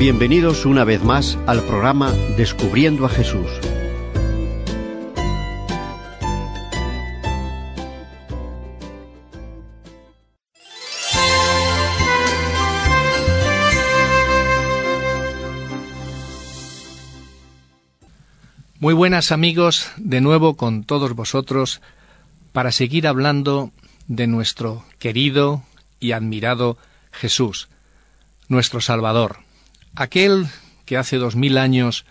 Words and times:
Bienvenidos 0.00 0.64
una 0.64 0.84
vez 0.84 1.04
más 1.04 1.36
al 1.46 1.62
programa 1.62 2.10
Descubriendo 2.38 3.04
a 3.04 3.10
Jesús. 3.10 3.50
Muy 18.78 18.94
buenas 18.94 19.32
amigos, 19.32 19.90
de 19.98 20.22
nuevo 20.22 20.56
con 20.56 20.84
todos 20.84 21.12
vosotros 21.14 21.82
para 22.52 22.72
seguir 22.72 23.06
hablando 23.06 23.70
de 24.08 24.26
nuestro 24.26 24.82
querido 24.98 25.62
y 26.00 26.12
admirado 26.12 26.78
Jesús, 27.12 27.68
nuestro 28.48 28.80
Salvador, 28.80 29.40
aquel 29.94 30.48
que 30.84 30.96
hace 30.96 31.16
dos 31.16 31.36
mil 31.36 31.58
años 31.58 32.04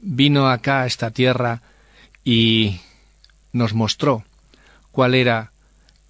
vino 0.00 0.48
acá 0.48 0.82
a 0.82 0.86
esta 0.86 1.10
tierra 1.10 1.62
y 2.24 2.80
nos 3.52 3.74
mostró 3.74 4.24
cuál 4.92 5.14
era 5.14 5.52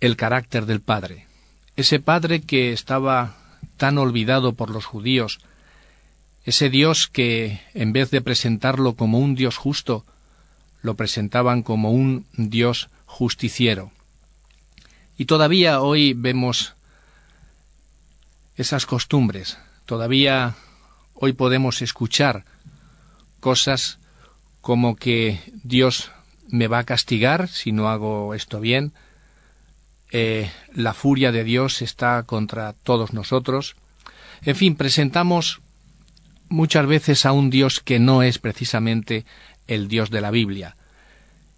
el 0.01 0.17
carácter 0.17 0.67
del 0.67 0.81
Padre, 0.81 1.27
ese 1.77 2.01
Padre 2.01 2.41
que 2.43 2.73
estaba 2.73 3.37
tan 3.77 3.99
olvidado 3.99 4.55
por 4.55 4.71
los 4.71 4.85
judíos, 4.85 5.41
ese 6.45 6.71
Dios 6.71 7.09
que, 7.09 7.61
en 7.75 7.93
vez 7.93 8.11
de 8.11 8.21
presentarlo 8.21 8.95
como 8.95 9.19
un 9.19 9.35
Dios 9.35 9.57
justo, 9.57 10.05
lo 10.83 10.95
presentaban 10.95 11.63
como 11.63 11.93
un 11.93 12.27
Dios 12.33 12.89
justiciero. 13.07 13.93
Y 15.17 15.25
todavía 15.25 15.81
hoy 15.81 16.15
vemos 16.15 16.75
esas 18.57 18.87
costumbres, 18.87 19.59
todavía 19.87 20.57
hoy 21.21 21.33
podemos 21.33 21.83
escuchar 21.83 22.45
cosas 23.41 23.99
como 24.61 24.95
que 24.95 25.41
Dios 25.65 26.13
me 26.49 26.69
va 26.69 26.79
a 26.79 26.85
castigar 26.85 27.49
si 27.49 27.73
no 27.73 27.89
hago 27.89 28.35
esto 28.35 28.61
bien, 28.61 28.93
eh, 30.13 30.51
la 30.73 30.95
furia 30.95 31.33
de 31.33 31.43
Dios 31.45 31.83
está 31.83 32.23
contra 32.23 32.73
todos 32.73 33.13
nosotros. 33.13 33.75
En 34.43 34.55
fin, 34.55 34.77
presentamos 34.77 35.61
muchas 36.49 36.87
veces 36.87 37.27
a 37.27 37.33
un 37.33 37.51
Dios 37.51 37.81
que 37.81 37.99
no 37.99 38.23
es 38.23 38.39
precisamente 38.39 39.27
el 39.67 39.89
Dios 39.89 40.11
de 40.11 40.21
la 40.21 40.31
Biblia. 40.31 40.77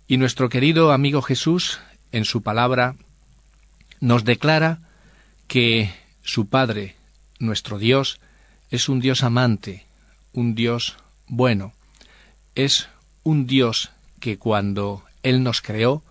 Y 0.08 0.16
nuestro 0.16 0.48
querido 0.48 0.90
amigo 0.90 1.20
Jesús, 1.20 1.80
en 2.12 2.24
su 2.24 2.42
palabra, 2.42 2.96
nos 4.00 4.24
declara 4.24 4.80
que 5.46 5.92
su 6.22 6.48
Padre, 6.48 6.96
nuestro 7.38 7.78
Dios, 7.78 8.20
es 8.70 8.88
un 8.88 9.00
Dios 9.00 9.22
amante, 9.22 9.84
un 10.32 10.54
Dios 10.54 10.96
bueno, 11.26 11.72
es 12.54 12.88
un 13.22 13.46
Dios 13.46 13.90
que 14.20 14.38
cuando 14.38 15.04
Él 15.22 15.42
nos 15.42 15.60
creó, 15.60 16.02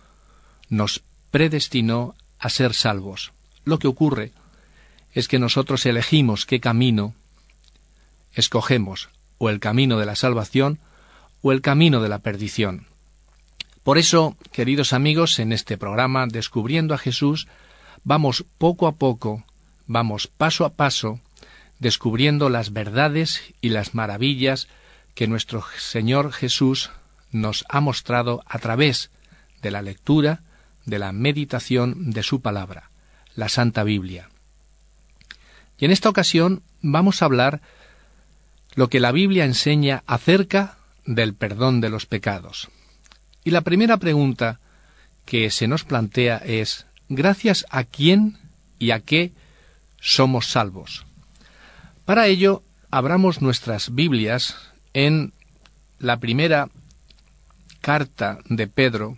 nos 0.68 1.02
predestinó 1.30 2.14
a 2.38 2.50
ser 2.50 2.74
salvos. 2.74 3.32
Lo 3.64 3.78
que 3.78 3.88
ocurre 3.88 4.32
es 5.12 5.28
que 5.28 5.38
nosotros 5.38 5.84
elegimos 5.86 6.46
qué 6.46 6.60
camino 6.60 7.14
escogemos, 8.34 9.08
o 9.38 9.48
el 9.48 9.58
camino 9.58 9.98
de 9.98 10.06
la 10.06 10.14
salvación 10.14 10.78
o 11.42 11.52
el 11.52 11.62
camino 11.62 12.02
de 12.02 12.08
la 12.08 12.18
perdición. 12.18 12.86
Por 13.82 13.96
eso, 13.96 14.36
queridos 14.52 14.92
amigos, 14.92 15.38
en 15.38 15.52
este 15.52 15.78
programa 15.78 16.26
Descubriendo 16.26 16.94
a 16.94 16.98
Jesús, 16.98 17.48
vamos 18.04 18.44
poco 18.58 18.86
a 18.86 18.92
poco, 18.92 19.42
vamos 19.86 20.26
paso 20.26 20.66
a 20.66 20.70
paso, 20.74 21.20
descubriendo 21.80 22.48
las 22.50 22.72
verdades 22.72 23.42
y 23.60 23.70
las 23.70 23.94
maravillas 23.94 24.68
que 25.14 25.26
nuestro 25.26 25.64
Señor 25.76 26.32
Jesús 26.32 26.90
nos 27.32 27.64
ha 27.68 27.80
mostrado 27.80 28.42
a 28.46 28.58
través 28.58 29.10
de 29.62 29.70
la 29.70 29.82
lectura, 29.82 30.42
de 30.84 30.98
la 30.98 31.12
meditación 31.12 32.10
de 32.10 32.22
su 32.22 32.40
palabra, 32.40 32.90
la 33.34 33.48
Santa 33.48 33.82
Biblia. 33.82 34.28
Y 35.78 35.86
en 35.86 35.90
esta 35.90 36.08
ocasión 36.08 36.62
vamos 36.82 37.22
a 37.22 37.24
hablar 37.24 37.60
lo 38.74 38.88
que 38.88 39.00
la 39.00 39.12
Biblia 39.12 39.44
enseña 39.44 40.04
acerca 40.06 40.76
del 41.06 41.34
perdón 41.34 41.80
de 41.80 41.88
los 41.88 42.06
pecados. 42.06 42.68
Y 43.42 43.50
la 43.50 43.62
primera 43.62 43.96
pregunta 43.96 44.60
que 45.24 45.50
se 45.50 45.66
nos 45.66 45.84
plantea 45.84 46.36
es 46.38 46.86
¿gracias 47.08 47.64
a 47.70 47.84
quién 47.84 48.38
y 48.78 48.90
a 48.90 49.00
qué 49.00 49.32
somos 49.98 50.46
salvos? 50.46 51.06
Para 52.10 52.26
ello, 52.26 52.64
abramos 52.90 53.40
nuestras 53.40 53.94
Biblias 53.94 54.56
en 54.94 55.32
la 56.00 56.18
primera 56.18 56.68
carta 57.80 58.40
de 58.46 58.66
Pedro, 58.66 59.16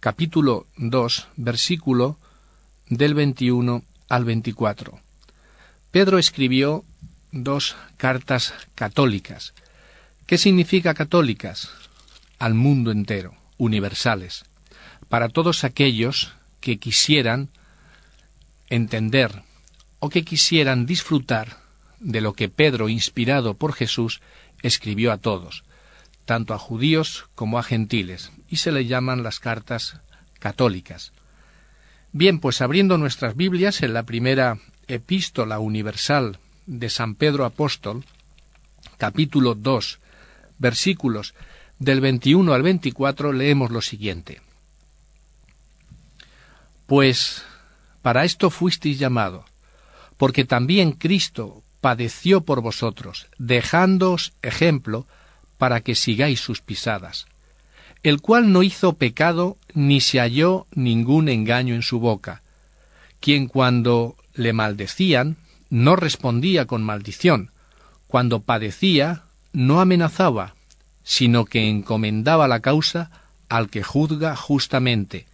capítulo 0.00 0.66
2, 0.78 1.28
versículo 1.36 2.16
del 2.88 3.12
21 3.12 3.84
al 4.08 4.24
24. 4.24 4.98
Pedro 5.90 6.16
escribió 6.16 6.86
dos 7.32 7.76
cartas 7.98 8.54
católicas. 8.74 9.52
¿Qué 10.24 10.38
significa 10.38 10.94
católicas? 10.94 11.68
Al 12.38 12.54
mundo 12.54 12.92
entero, 12.92 13.34
universales, 13.58 14.46
para 15.10 15.28
todos 15.28 15.64
aquellos 15.64 16.32
que 16.62 16.78
quisieran 16.78 17.50
entender 18.70 19.42
o 20.00 20.08
que 20.08 20.24
quisieran 20.24 20.86
disfrutar 20.86 21.58
de 22.00 22.20
lo 22.20 22.32
que 22.32 22.48
Pedro, 22.48 22.88
inspirado 22.88 23.54
por 23.54 23.74
Jesús, 23.74 24.20
escribió 24.62 25.12
a 25.12 25.18
todos, 25.18 25.64
tanto 26.24 26.54
a 26.54 26.58
judíos 26.58 27.26
como 27.34 27.58
a 27.58 27.62
gentiles, 27.62 28.32
y 28.48 28.56
se 28.56 28.72
le 28.72 28.86
llaman 28.86 29.22
las 29.22 29.38
cartas 29.38 30.00
católicas. 30.38 31.12
Bien, 32.12 32.40
pues 32.40 32.60
abriendo 32.60 32.98
nuestras 32.98 33.36
Biblias 33.36 33.82
en 33.82 33.92
la 33.92 34.02
primera 34.02 34.58
epístola 34.88 35.60
universal 35.60 36.38
de 36.66 36.90
San 36.90 37.14
Pedro 37.14 37.44
Apóstol, 37.44 38.04
capítulo 38.96 39.54
2, 39.54 39.98
versículos 40.58 41.34
del 41.78 42.00
21 42.00 42.52
al 42.52 42.62
24, 42.62 43.32
leemos 43.32 43.70
lo 43.70 43.80
siguiente. 43.80 44.40
Pues 46.86 47.44
para 48.02 48.24
esto 48.24 48.50
fuisteis 48.50 48.98
llamado, 48.98 49.44
porque 50.20 50.44
también 50.44 50.92
Cristo 50.92 51.62
padeció 51.80 52.42
por 52.42 52.60
vosotros, 52.60 53.28
dejándoos 53.38 54.34
ejemplo 54.42 55.06
para 55.56 55.80
que 55.80 55.94
sigáis 55.94 56.40
sus 56.40 56.60
pisadas, 56.60 57.24
el 58.02 58.20
cual 58.20 58.52
no 58.52 58.62
hizo 58.62 58.92
pecado 58.92 59.56
ni 59.72 60.02
se 60.02 60.20
halló 60.20 60.66
ningún 60.74 61.30
engaño 61.30 61.74
en 61.74 61.80
su 61.80 62.00
boca, 62.00 62.42
quien 63.18 63.46
cuando 63.46 64.14
le 64.34 64.52
maldecían 64.52 65.38
no 65.70 65.96
respondía 65.96 66.66
con 66.66 66.82
maldición, 66.82 67.50
cuando 68.06 68.40
padecía 68.40 69.22
no 69.54 69.80
amenazaba, 69.80 70.54
sino 71.02 71.46
que 71.46 71.66
encomendaba 71.66 72.46
la 72.46 72.60
causa 72.60 73.10
al 73.48 73.70
que 73.70 73.82
juzga 73.82 74.36
justamente, 74.36 75.24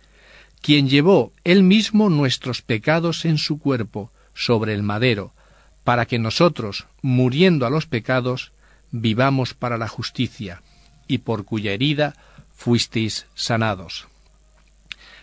quien 0.62 0.88
llevó 0.88 1.32
él 1.42 1.64
mismo 1.64 2.08
nuestros 2.08 2.62
pecados 2.62 3.24
en 3.24 3.38
su 3.38 3.58
cuerpo 3.58 4.12
sobre 4.36 4.74
el 4.74 4.82
madero, 4.82 5.32
para 5.82 6.06
que 6.06 6.18
nosotros, 6.18 6.86
muriendo 7.00 7.66
a 7.66 7.70
los 7.70 7.86
pecados, 7.86 8.52
vivamos 8.92 9.54
para 9.54 9.78
la 9.78 9.88
justicia, 9.88 10.62
y 11.08 11.18
por 11.18 11.44
cuya 11.44 11.72
herida 11.72 12.14
fuisteis 12.54 13.26
sanados. 13.34 14.06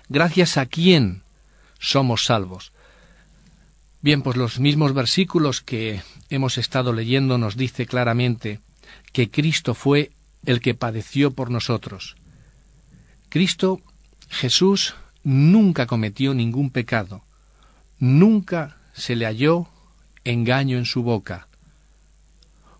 Gracias 0.09 0.57
a 0.57 0.65
quién 0.65 1.23
somos 1.79 2.25
salvos. 2.25 2.73
Bien, 4.01 4.21
pues 4.21 4.35
los 4.35 4.59
mismos 4.59 4.93
versículos 4.93 5.61
que 5.61 6.01
hemos 6.29 6.57
estado 6.57 6.91
leyendo 6.91 7.37
nos 7.37 7.55
dice 7.55 7.85
claramente 7.85 8.59
que 9.11 9.29
Cristo 9.29 9.75
fue 9.75 10.11
el 10.45 10.59
que 10.59 10.73
padeció 10.73 11.31
por 11.31 11.51
nosotros. 11.51 12.15
Cristo, 13.29 13.79
Jesús, 14.29 14.95
nunca 15.23 15.85
cometió 15.85 16.33
ningún 16.33 16.69
pecado, 16.69 17.23
nunca 17.99 18.77
se 18.93 19.15
le 19.15 19.25
halló 19.25 19.67
engaño 20.23 20.77
en 20.77 20.85
su 20.85 21.03
boca. 21.03 21.47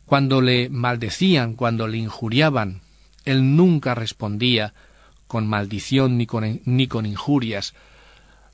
Cuando 0.06 0.42
le 0.42 0.70
maldecían, 0.70 1.56
cuando 1.56 1.88
le 1.88 1.98
injuriaban, 1.98 2.82
él 3.26 3.56
nunca 3.56 3.96
respondía 3.96 4.74
con 5.28 5.48
maldición 5.48 6.18
ni 6.18 6.26
con, 6.26 6.62
ni 6.66 6.88
con 6.88 7.06
injurias, 7.06 7.74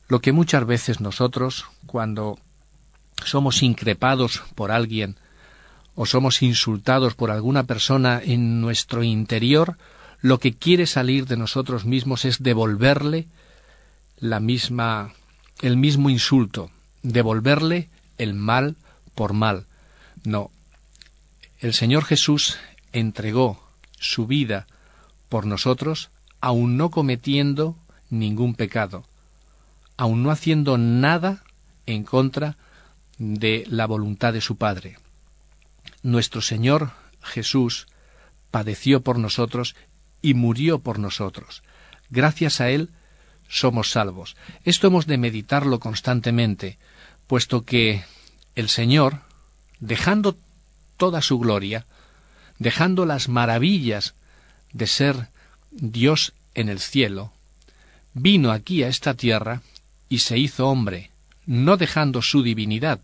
lo 0.07 0.21
que 0.21 0.31
muchas 0.31 0.65
veces 0.65 1.01
nosotros, 1.01 1.65
cuando 1.85 2.39
somos 3.25 3.61
increpados 3.61 4.41
por 4.55 4.71
alguien 4.71 5.17
o 5.95 6.05
somos 6.05 6.41
insultados 6.41 7.13
por 7.15 7.29
alguna 7.29 7.63
persona 7.63 8.21
en 8.23 8.61
nuestro 8.61 9.03
interior, 9.03 9.77
lo 10.21 10.39
que 10.39 10.55
quiere 10.55 10.87
salir 10.87 11.25
de 11.27 11.37
nosotros 11.37 11.85
mismos 11.85 12.25
es 12.25 12.41
devolverle 12.41 13.27
la 14.17 14.39
misma 14.39 15.13
el 15.61 15.75
mismo 15.75 16.09
insulto, 16.09 16.71
devolverle 17.03 17.89
el 18.17 18.33
mal 18.33 18.75
por 19.15 19.33
mal. 19.33 19.65
No, 20.23 20.51
el 21.59 21.73
Señor 21.73 22.05
Jesús 22.05 22.57
entregó 22.93 23.63
su 23.99 24.27
vida 24.27 24.67
por 25.27 25.45
nosotros, 25.45 26.09
aun 26.41 26.77
no 26.77 26.89
cometiendo 26.89 27.75
ningún 28.09 28.55
pecado, 28.55 29.05
aun 29.97 30.23
no 30.23 30.31
haciendo 30.31 30.77
nada 30.77 31.43
en 31.85 32.03
contra 32.03 32.57
de 33.17 33.65
la 33.67 33.85
voluntad 33.85 34.33
de 34.33 34.41
su 34.41 34.55
Padre. 34.55 34.97
Nuestro 36.01 36.41
Señor 36.41 36.91
Jesús 37.21 37.87
padeció 38.51 39.01
por 39.01 39.19
nosotros 39.19 39.75
y 40.21 40.33
murió 40.33 40.79
por 40.79 40.99
nosotros. 40.99 41.63
Gracias 42.09 42.61
a 42.61 42.69
Él 42.69 42.89
somos 43.49 43.91
salvos. 43.91 44.37
Esto 44.63 44.87
hemos 44.87 45.07
de 45.07 45.17
meditarlo 45.17 45.79
constantemente, 45.79 46.77
puesto 47.27 47.65
que 47.65 48.03
el 48.55 48.69
Señor, 48.69 49.21
dejando 49.79 50.37
toda 50.97 51.21
su 51.21 51.39
gloria, 51.39 51.85
dejando 52.59 53.05
las 53.05 53.27
maravillas 53.27 54.13
de 54.71 54.87
ser 54.87 55.29
Dios 55.71 56.33
en 56.53 56.69
el 56.69 56.79
cielo, 56.79 57.33
vino 58.13 58.51
aquí 58.51 58.83
a 58.83 58.87
esta 58.87 59.15
tierra 59.15 59.61
y 60.07 60.19
se 60.19 60.37
hizo 60.37 60.67
hombre, 60.67 61.11
no 61.45 61.77
dejando 61.77 62.21
su 62.21 62.43
divinidad, 62.43 63.01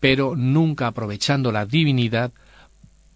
pero 0.00 0.34
nunca 0.36 0.88
aprovechando 0.88 1.52
la 1.52 1.64
divinidad 1.64 2.32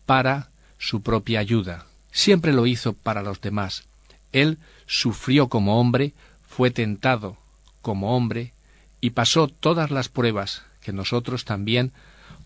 para 0.06 0.50
su 0.79 1.02
propia 1.02 1.40
ayuda. 1.40 1.87
Siempre 2.12 2.52
lo 2.52 2.67
hizo 2.67 2.93
para 2.93 3.23
los 3.23 3.40
demás. 3.40 3.85
Él 4.32 4.58
sufrió 4.87 5.49
como 5.49 5.81
hombre, 5.81 6.14
fue 6.58 6.72
tentado 6.72 7.37
como 7.82 8.16
hombre 8.16 8.52
y 9.00 9.10
pasó 9.10 9.46
todas 9.46 9.93
las 9.93 10.08
pruebas 10.08 10.64
que 10.81 10.93
nosotros 10.93 11.44
también 11.44 11.93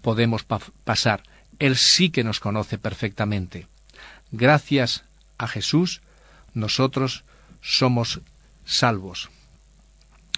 podemos 0.03 0.44
pasar. 0.85 1.23
Él 1.59 1.79
sí 1.79 2.11
que 2.11 2.23
nos 2.23 2.38
conoce 2.38 2.76
perfectamente. 2.76 3.69
Gracias 4.31 5.05
a 5.38 5.49
Jesús, 5.49 6.03
nosotros 6.53 7.25
somos 7.62 8.20
salvos. 8.67 9.31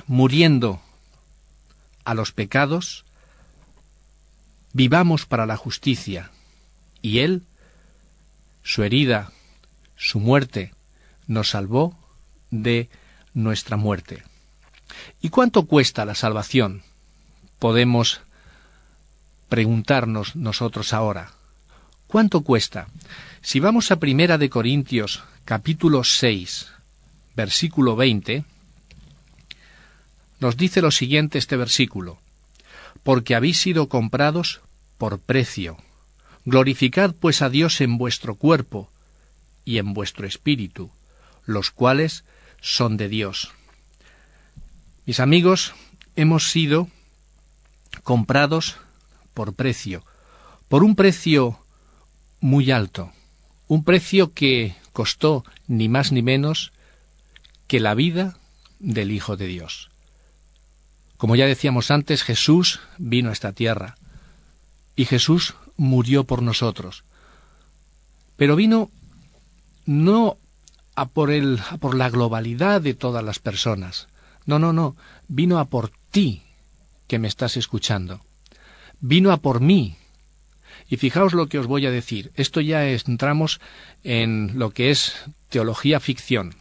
Muriendo 0.06 0.80
a 2.04 2.14
los 2.14 2.30
pecados, 2.30 3.04
vivamos 4.72 5.26
para 5.26 5.46
la 5.46 5.56
justicia, 5.56 6.30
y 7.02 7.18
Él, 7.18 7.42
su 8.62 8.84
herida, 8.84 9.32
su 9.96 10.20
muerte, 10.20 10.72
nos 11.26 11.50
salvó 11.50 11.98
de 12.52 12.88
nuestra 13.34 13.76
muerte. 13.76 14.22
¿Y 15.20 15.28
cuánto 15.28 15.66
cuesta 15.66 16.04
la 16.04 16.14
salvación? 16.14 16.82
Podemos 17.58 18.20
preguntarnos 19.48 20.36
nosotros 20.36 20.92
ahora. 20.92 21.32
¿Cuánto 22.06 22.42
cuesta? 22.42 22.86
Si 23.42 23.60
vamos 23.60 23.90
a 23.90 23.98
Primera 23.98 24.38
de 24.38 24.48
Corintios, 24.48 25.24
capítulo 25.44 26.04
6, 26.04 26.68
versículo 27.36 27.96
20, 27.96 28.44
nos 30.40 30.56
dice 30.56 30.80
lo 30.80 30.90
siguiente 30.90 31.38
este 31.38 31.56
versículo: 31.56 32.18
Porque 33.02 33.34
habéis 33.34 33.58
sido 33.58 33.88
comprados 33.88 34.60
por 34.98 35.18
precio. 35.18 35.76
Glorificad 36.44 37.14
pues 37.14 37.42
a 37.42 37.48
Dios 37.48 37.80
en 37.80 37.98
vuestro 37.98 38.34
cuerpo 38.34 38.90
y 39.64 39.78
en 39.78 39.94
vuestro 39.94 40.26
espíritu, 40.26 40.90
los 41.46 41.70
cuales 41.70 42.24
son 42.64 42.96
de 42.96 43.10
Dios. 43.10 43.52
Mis 45.04 45.20
amigos, 45.20 45.74
hemos 46.16 46.50
sido 46.50 46.88
comprados 48.02 48.76
por 49.34 49.52
precio, 49.52 50.02
por 50.68 50.82
un 50.82 50.96
precio 50.96 51.60
muy 52.40 52.70
alto, 52.70 53.12
un 53.68 53.84
precio 53.84 54.32
que 54.32 54.74
costó 54.94 55.44
ni 55.66 55.90
más 55.90 56.10
ni 56.10 56.22
menos 56.22 56.72
que 57.66 57.80
la 57.80 57.92
vida 57.92 58.38
del 58.78 59.12
Hijo 59.12 59.36
de 59.36 59.46
Dios. 59.46 59.90
Como 61.18 61.36
ya 61.36 61.44
decíamos 61.44 61.90
antes, 61.90 62.22
Jesús 62.22 62.80
vino 62.96 63.28
a 63.28 63.34
esta 63.34 63.52
tierra 63.52 63.96
y 64.96 65.04
Jesús 65.04 65.54
murió 65.76 66.24
por 66.24 66.40
nosotros. 66.40 67.04
Pero 68.36 68.56
vino 68.56 68.90
no 69.84 70.38
a 70.96 71.06
por, 71.06 71.30
el, 71.30 71.60
a 71.70 71.76
por 71.78 71.94
la 71.94 72.10
globalidad 72.10 72.80
de 72.80 72.94
todas 72.94 73.24
las 73.24 73.38
personas. 73.38 74.08
No, 74.46 74.58
no, 74.58 74.72
no. 74.72 74.96
Vino 75.28 75.58
a 75.58 75.66
por 75.66 75.90
ti 76.10 76.42
que 77.06 77.18
me 77.18 77.28
estás 77.28 77.56
escuchando. 77.56 78.20
Vino 79.00 79.32
a 79.32 79.38
por 79.38 79.60
mí. 79.60 79.96
Y 80.88 80.96
fijaos 80.96 81.32
lo 81.32 81.48
que 81.48 81.58
os 81.58 81.66
voy 81.66 81.86
a 81.86 81.90
decir. 81.90 82.32
Esto 82.34 82.60
ya 82.60 82.86
entramos 82.88 83.60
en 84.02 84.58
lo 84.58 84.70
que 84.70 84.90
es 84.90 85.14
teología 85.48 86.00
ficción. 86.00 86.54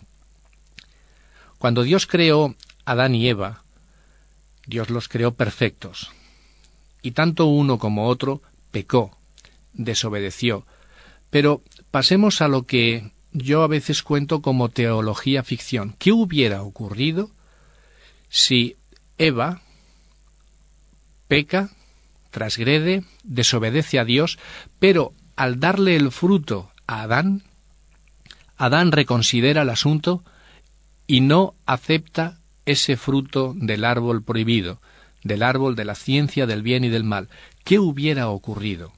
Cuando 1.58 1.84
Dios 1.84 2.08
creó 2.08 2.56
a 2.86 2.92
Adán 2.92 3.16
y 3.16 3.28
Eva, 3.28 3.64
Dios 4.66 4.90
los 4.90 5.08
creó 5.08 5.34
perfectos. 5.34 6.12
Y 7.02 7.12
tanto 7.12 7.46
uno 7.46 7.80
como 7.80 8.08
otro 8.08 8.42
pecó, 8.72 9.18
desobedeció. 9.74 10.66
Pero 11.30 11.62
pasemos 11.92 12.42
a 12.42 12.48
lo 12.48 12.64
que 12.64 13.12
yo 13.34 13.64
a 13.64 13.68
veces 13.68 14.04
cuento 14.04 14.42
como 14.42 14.70
teología 14.70 15.44
ficción. 15.44 15.96
¿Qué 15.98 16.12
hubiera 16.12 16.64
ocurrido 16.64 17.32
si 18.30 18.78
Eva 19.18 19.62
peca, 21.28 21.72
transgrede, 22.32 23.04
desobedece 23.24 24.00
a 24.00 24.06
Dios, 24.06 24.38
pero 24.80 25.14
al 25.36 25.60
darle 25.60 25.96
el 25.96 26.12
fruto 26.12 26.72
a 26.88 27.04
Adán, 27.04 27.44
Adán 28.58 28.92
reconsidera 28.92 29.64
el 29.64 29.70
asunto 29.70 30.24
y 31.08 31.22
no 31.22 31.56
acepta 31.66 32.40
ese 32.66 32.98
fruto 32.98 33.54
del 33.56 33.84
árbol 33.84 34.24
prohibido, 34.24 34.80
del 35.24 35.44
árbol 35.44 35.76
de 35.76 35.86
la 35.86 35.96
ciencia 35.96 36.46
del 36.46 36.62
bien 36.62 36.84
y 36.84 36.90
del 36.90 37.04
mal. 37.04 37.30
¿Qué 37.64 37.80
hubiera 37.80 38.30
ocurrido? 38.30 38.94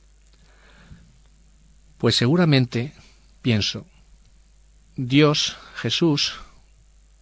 Pues 1.98 2.16
seguramente, 2.16 2.94
pienso, 3.42 3.86
Dios, 4.98 5.58
Jesús, 5.76 6.36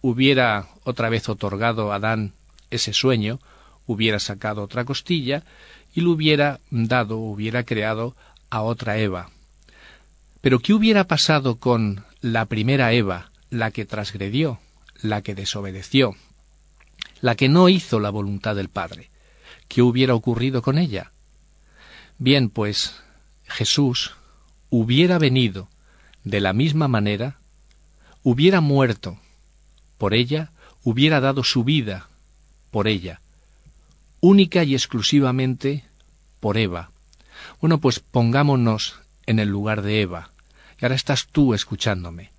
hubiera 0.00 0.68
otra 0.84 1.08
vez 1.08 1.28
otorgado 1.28 1.92
a 1.92 1.96
Adán 1.96 2.32
ese 2.70 2.92
sueño, 2.92 3.40
hubiera 3.86 4.20
sacado 4.20 4.62
otra 4.62 4.84
costilla 4.84 5.44
y 5.92 6.00
lo 6.00 6.12
hubiera 6.12 6.60
dado, 6.70 7.18
hubiera 7.18 7.64
creado 7.64 8.14
a 8.48 8.62
otra 8.62 8.98
Eva. 8.98 9.30
Pero 10.40 10.60
¿qué 10.60 10.72
hubiera 10.72 11.04
pasado 11.08 11.56
con 11.56 12.04
la 12.20 12.44
primera 12.44 12.92
Eva, 12.92 13.32
la 13.50 13.72
que 13.72 13.84
transgredió, 13.84 14.60
la 15.02 15.22
que 15.22 15.34
desobedeció, 15.34 16.14
la 17.20 17.34
que 17.34 17.48
no 17.48 17.68
hizo 17.68 17.98
la 17.98 18.10
voluntad 18.10 18.54
del 18.54 18.68
Padre? 18.68 19.10
¿Qué 19.66 19.82
hubiera 19.82 20.14
ocurrido 20.14 20.62
con 20.62 20.78
ella? 20.78 21.10
Bien, 22.18 22.50
pues 22.50 23.02
Jesús 23.46 24.12
hubiera 24.70 25.18
venido 25.18 25.68
de 26.22 26.40
la 26.40 26.52
misma 26.52 26.86
manera 26.86 27.38
hubiera 28.24 28.60
muerto 28.60 29.18
por 29.98 30.14
ella, 30.14 30.50
hubiera 30.82 31.20
dado 31.20 31.44
su 31.44 31.62
vida 31.62 32.08
por 32.72 32.88
ella, 32.88 33.20
única 34.20 34.64
y 34.64 34.74
exclusivamente 34.74 35.84
por 36.40 36.56
Eva. 36.56 36.90
Bueno, 37.60 37.78
pues 37.78 38.00
pongámonos 38.00 38.96
en 39.26 39.38
el 39.38 39.48
lugar 39.48 39.82
de 39.82 40.00
Eva. 40.00 40.30
Y 40.80 40.84
ahora 40.84 40.96
estás 40.96 41.28
tú 41.28 41.54
escuchándome. 41.54 42.32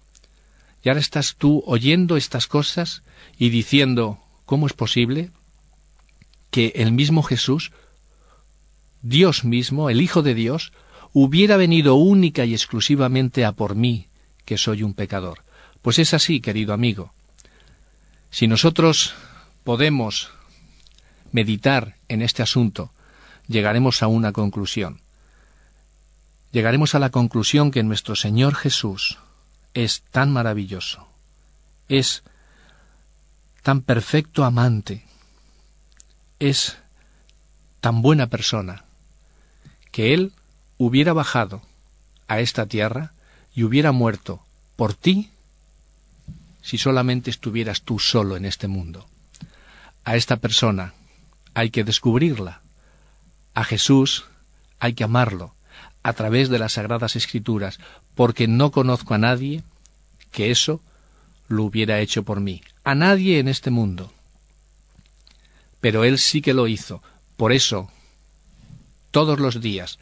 Y 0.84 0.90
ahora 0.90 1.00
estás 1.00 1.36
tú 1.36 1.64
oyendo 1.66 2.18
estas 2.18 2.48
cosas 2.48 3.04
y 3.38 3.50
diciendo, 3.50 4.20
¿cómo 4.46 4.68
es 4.68 4.74
posible 4.74 5.32
que 6.52 6.74
el 6.76 6.92
mismo 6.92 7.24
Jesús, 7.24 7.72
Dios 9.02 9.46
mismo, 9.46 9.90
el 9.90 10.02
Hijo 10.02 10.24
de 10.24 10.34
Dios, 10.34 10.74
hubiera 11.14 11.58
venido 11.58 11.96
única 11.96 12.46
y 12.46 12.54
exclusivamente 12.54 13.46
a 13.46 13.52
por 13.52 13.76
mí, 13.76 14.08
que 14.46 14.58
soy 14.58 14.84
un 14.84 14.94
pecador? 14.94 15.45
Pues 15.86 16.00
es 16.00 16.16
así, 16.16 16.42
querido 16.42 16.74
amigo. 16.74 17.14
Si 18.32 18.48
nosotros 18.48 19.14
podemos 19.64 20.32
meditar 21.32 21.98
en 22.08 22.24
este 22.24 22.42
asunto, 22.42 22.92
llegaremos 23.48 24.02
a 24.02 24.08
una 24.08 24.32
conclusión. 24.32 25.00
Llegaremos 26.52 26.96
a 26.96 27.00
la 27.00 27.12
conclusión 27.12 27.70
que 27.70 27.84
nuestro 27.84 28.16
Señor 28.16 28.56
Jesús 28.56 29.20
es 29.76 30.02
tan 30.10 30.34
maravilloso, 30.34 31.08
es 31.88 32.24
tan 33.62 33.82
perfecto 33.82 34.44
amante, 34.44 35.06
es 36.40 36.80
tan 37.80 38.02
buena 38.02 38.26
persona, 38.26 38.86
que 39.92 40.16
Él 40.16 40.34
hubiera 40.80 41.14
bajado 41.14 41.62
a 42.28 42.40
esta 42.40 42.66
tierra 42.66 43.14
y 43.54 43.62
hubiera 43.66 43.92
muerto 43.92 44.44
por 44.78 44.96
ti 44.96 45.30
si 46.66 46.80
solamente 46.80 47.30
estuvieras 47.30 47.84
tú 47.84 48.00
solo 48.00 48.36
en 48.36 48.44
este 48.44 48.68
mundo. 48.68 49.06
A 50.04 50.16
esta 50.16 50.38
persona 50.38 50.96
hay 51.54 51.70
que 51.70 51.84
descubrirla. 51.84 52.62
A 53.54 53.64
Jesús 53.64 54.26
hay 54.80 54.94
que 54.96 55.04
amarlo. 55.04 55.54
a 56.02 56.14
través 56.14 56.50
de 56.50 56.60
las 56.60 56.74
Sagradas 56.74 57.16
Escrituras, 57.16 57.80
porque 58.14 58.48
no 58.48 58.70
conozco 58.70 59.16
a 59.16 59.18
nadie 59.18 59.64
que 60.32 60.52
eso 60.52 60.80
lo 61.48 61.64
hubiera 61.64 62.00
hecho 62.00 62.22
por 62.22 62.42
mí. 62.42 62.62
A 62.84 62.94
nadie 62.94 63.40
en 63.40 63.48
este 63.48 63.72
mundo. 63.72 64.14
Pero 65.82 66.04
Él 66.04 66.20
sí 66.20 66.44
que 66.44 66.54
lo 66.54 66.68
hizo. 66.68 67.02
Por 67.38 67.54
eso, 67.54 67.90
todos 69.10 69.40
los 69.40 69.62
días, 69.62 69.98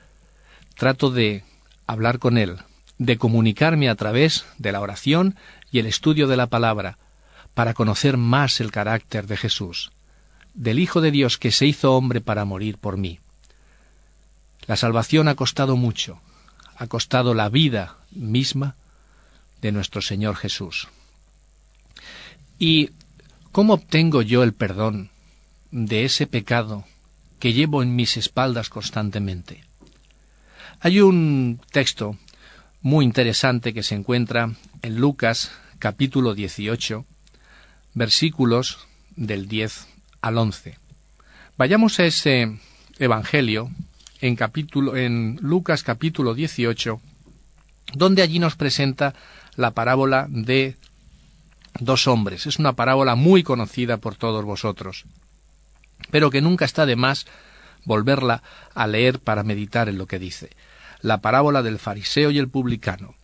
trato 0.76 1.10
de 1.10 1.46
hablar 1.88 2.20
con 2.20 2.38
Él, 2.38 2.58
de 2.98 3.18
comunicarme 3.18 3.88
a 3.88 3.96
través 3.96 4.46
de 4.58 4.74
la 4.74 4.82
oración 4.82 5.38
y 5.74 5.80
el 5.80 5.88
estudio 5.88 6.28
de 6.28 6.38
la 6.38 6.48
palabra, 6.48 7.00
para 7.56 7.74
conocer 7.74 8.16
más 8.16 8.62
el 8.62 8.72
carácter 8.72 9.26
de 9.26 9.36
Jesús, 9.36 9.92
del 10.54 10.78
Hijo 10.78 11.02
de 11.02 11.10
Dios 11.10 11.40
que 11.40 11.52
se 11.52 11.66
hizo 11.66 11.96
hombre 11.96 12.22
para 12.22 12.46
morir 12.46 12.78
por 12.78 12.96
mí. 12.96 13.20
La 14.68 14.78
salvación 14.78 15.28
ha 15.28 15.36
costado 15.36 15.76
mucho, 15.76 16.22
ha 16.78 16.86
costado 16.86 17.34
la 17.34 17.50
vida 17.50 17.98
misma 18.12 18.76
de 19.62 19.72
nuestro 19.72 20.04
Señor 20.04 20.36
Jesús. 20.36 20.90
¿Y 22.60 22.92
cómo 23.52 23.74
obtengo 23.74 24.22
yo 24.22 24.44
el 24.44 24.54
perdón 24.54 25.10
de 25.72 26.06
ese 26.06 26.28
pecado 26.28 26.86
que 27.40 27.52
llevo 27.52 27.82
en 27.82 27.96
mis 27.96 28.16
espaldas 28.16 28.70
constantemente? 28.70 29.64
Hay 30.82 31.02
un 31.02 31.60
texto 31.72 32.16
muy 32.84 33.06
interesante 33.06 33.74
que 33.74 33.82
se 33.82 33.96
encuentra 33.96 34.52
en 34.84 34.98
Lucas 34.98 35.52
capítulo 35.84 36.34
18, 36.34 37.06
versículos 37.94 38.88
del 39.18 39.50
10 39.50 39.90
al 40.22 40.38
11. 40.38 40.80
Vayamos 41.58 42.00
a 42.00 42.06
ese 42.06 42.58
evangelio 43.00 43.70
en 44.22 45.40
Lucas 45.42 45.84
capítulo 45.84 46.36
18, 46.36 47.02
donde 47.96 48.22
allí 48.22 48.40
nos 48.40 48.56
presenta 48.56 49.14
la 49.58 49.72
parábola 49.72 50.28
de 50.30 50.78
dos 51.82 52.08
hombres. 52.08 52.46
Es 52.46 52.60
una 52.60 52.72
parábola 52.72 53.16
muy 53.16 53.44
conocida 53.44 53.98
por 53.98 54.16
todos 54.16 54.46
vosotros, 54.46 55.04
pero 56.12 56.30
que 56.30 56.40
nunca 56.40 56.64
está 56.64 56.86
de 56.86 56.96
más 56.96 57.26
volverla 57.84 58.42
a 58.74 58.88
leer 58.88 59.20
para 59.20 59.44
meditar 59.44 59.90
en 59.90 59.98
lo 59.98 60.08
que 60.08 60.18
dice. 60.18 60.52
La 61.02 61.20
parábola 61.20 61.62
del 61.62 61.78
fariseo 61.78 62.32
y 62.32 62.38
el 62.40 62.48
publicano. 62.48 63.16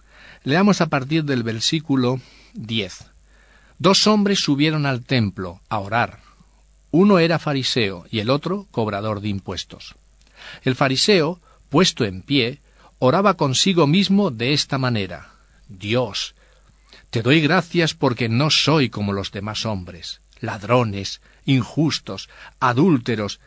Leamos 0.44 0.82
a 0.82 0.88
partir 0.88 1.24
del 1.24 1.44
versículo 1.44 2.20
10. 2.60 3.06
Dos 3.78 4.08
hombres 4.08 4.40
subieron 4.40 4.86
al 4.86 5.04
templo 5.04 5.62
a 5.70 5.80
orar. 5.80 6.20
Uno 6.92 7.20
era 7.20 7.40
fariseo 7.40 8.06
y 8.12 8.20
el 8.20 8.30
otro 8.30 8.68
cobrador 8.72 9.22
de 9.22 9.30
impuestos. 9.30 9.96
El 10.64 10.76
fariseo, 10.76 11.40
puesto 11.70 12.06
en 12.06 12.22
pie, 12.22 12.60
oraba 13.00 13.36
consigo 13.36 13.88
mismo 13.88 14.32
de 14.32 14.54
esta 14.54 14.78
manera 14.78 15.30
Dios, 15.70 16.34
te 17.12 17.22
doy 17.22 17.42
gracias 17.42 17.94
porque 17.94 18.28
no 18.28 18.50
soy 18.50 18.90
como 18.90 19.14
los 19.14 19.32
demás 19.32 19.66
hombres, 19.66 20.22
ladrones, 20.42 21.22
injustos, 21.46 22.28
adúlteros, 22.60 23.40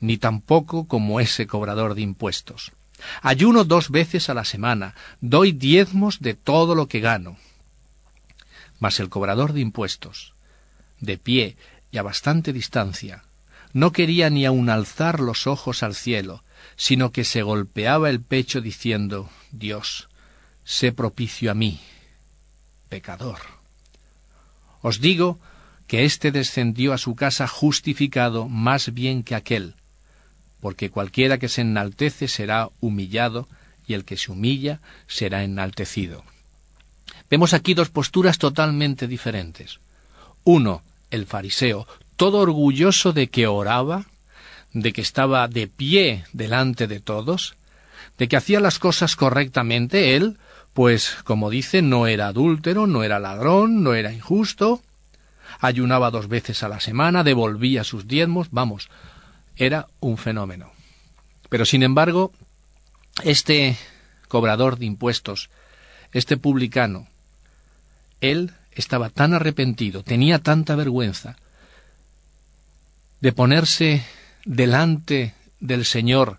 ni 0.00 0.16
tampoco 0.16 0.86
como 0.86 1.20
ese 1.20 1.46
cobrador 1.46 1.94
de 1.94 2.02
impuestos. 2.02 2.72
Ayuno 3.20 3.64
dos 3.64 3.90
veces 3.90 4.30
a 4.30 4.34
la 4.34 4.44
semana, 4.44 4.94
doy 5.20 5.52
diezmos 5.52 6.20
de 6.20 6.34
todo 6.34 6.74
lo 6.74 6.86
que 6.86 7.00
gano. 7.00 7.36
Mas 8.78 9.00
el 9.00 9.08
cobrador 9.08 9.52
de 9.52 9.60
impuestos, 9.60 10.34
de 11.00 11.18
pie 11.18 11.56
y 11.90 11.98
a 11.98 12.02
bastante 12.02 12.52
distancia, 12.52 13.24
no 13.72 13.92
quería 13.92 14.30
ni 14.30 14.46
aun 14.46 14.70
alzar 14.70 15.20
los 15.20 15.46
ojos 15.46 15.82
al 15.82 15.94
cielo, 15.94 16.42
sino 16.76 17.12
que 17.12 17.24
se 17.24 17.42
golpeaba 17.42 18.10
el 18.10 18.20
pecho 18.20 18.60
diciendo 18.60 19.28
Dios, 19.50 20.08
sé 20.64 20.92
propicio 20.92 21.50
a 21.50 21.54
mí, 21.54 21.80
pecador. 22.88 23.38
Os 24.82 25.00
digo 25.00 25.38
que 25.86 26.04
éste 26.04 26.32
descendió 26.32 26.92
a 26.92 26.98
su 26.98 27.14
casa 27.14 27.46
justificado 27.46 28.48
más 28.48 28.92
bien 28.92 29.22
que 29.22 29.34
aquel, 29.34 29.74
porque 30.60 30.90
cualquiera 30.90 31.38
que 31.38 31.48
se 31.48 31.60
enaltece 31.60 32.28
será 32.28 32.70
humillado, 32.80 33.48
y 33.86 33.94
el 33.94 34.04
que 34.04 34.16
se 34.16 34.32
humilla 34.32 34.80
será 35.06 35.44
enaltecido. 35.44 36.24
Vemos 37.30 37.54
aquí 37.54 37.74
dos 37.74 37.90
posturas 37.90 38.38
totalmente 38.38 39.08
diferentes. 39.08 39.80
Uno, 40.44 40.82
el 41.10 41.26
fariseo, 41.26 41.86
todo 42.16 42.38
orgulloso 42.38 43.12
de 43.12 43.28
que 43.28 43.46
oraba, 43.46 44.06
de 44.72 44.92
que 44.92 45.00
estaba 45.00 45.48
de 45.48 45.66
pie 45.66 46.24
delante 46.32 46.86
de 46.86 47.00
todos, 47.00 47.56
de 48.18 48.28
que 48.28 48.36
hacía 48.36 48.60
las 48.60 48.78
cosas 48.78 49.16
correctamente, 49.16 50.16
él 50.16 50.38
pues, 50.76 51.16
como 51.24 51.48
dice, 51.48 51.80
no 51.80 52.06
era 52.06 52.26
adúltero, 52.26 52.86
no 52.86 53.02
era 53.02 53.18
ladrón, 53.18 53.82
no 53.82 53.94
era 53.94 54.12
injusto, 54.12 54.82
ayunaba 55.58 56.10
dos 56.10 56.28
veces 56.28 56.62
a 56.62 56.68
la 56.68 56.80
semana, 56.80 57.24
devolvía 57.24 57.82
sus 57.82 58.06
diezmos, 58.06 58.48
vamos, 58.50 58.90
era 59.56 59.86
un 60.00 60.18
fenómeno. 60.18 60.72
Pero, 61.48 61.64
sin 61.64 61.82
embargo, 61.82 62.30
este 63.24 63.78
cobrador 64.28 64.78
de 64.78 64.84
impuestos, 64.84 65.48
este 66.12 66.36
publicano, 66.36 67.08
él 68.20 68.52
estaba 68.72 69.10
tan 69.10 69.34
arrepentido, 69.34 70.02
tenía 70.02 70.38
tanta 70.38 70.76
vergüenza 70.76 71.36
de 73.20 73.32
ponerse 73.32 74.04
delante 74.44 75.34
del 75.60 75.84
Señor 75.84 76.38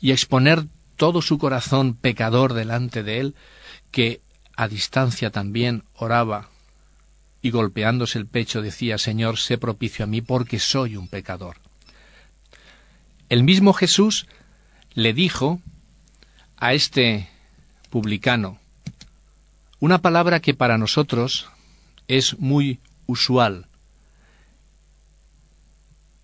y 0.00 0.10
exponer 0.12 0.66
todo 0.96 1.22
su 1.22 1.38
corazón 1.38 1.94
pecador 1.94 2.54
delante 2.54 3.02
de 3.02 3.20
él, 3.20 3.34
que 3.90 4.20
a 4.56 4.68
distancia 4.68 5.30
también 5.30 5.84
oraba 5.94 6.48
y 7.42 7.50
golpeándose 7.50 8.18
el 8.18 8.26
pecho 8.26 8.62
decía, 8.62 8.98
Señor, 8.98 9.38
sé 9.38 9.58
propicio 9.58 10.04
a 10.04 10.08
mí 10.08 10.20
porque 10.20 10.58
soy 10.58 10.96
un 10.96 11.08
pecador. 11.08 11.58
El 13.28 13.44
mismo 13.44 13.72
Jesús 13.72 14.26
le 14.94 15.12
dijo 15.12 15.60
a 16.56 16.72
este 16.72 17.28
publicano 17.90 18.58
una 19.80 19.98
palabra 19.98 20.40
que 20.40 20.54
para 20.54 20.78
nosotros 20.78 21.48
es 22.08 22.38
muy 22.38 22.80
usual. 23.06 23.66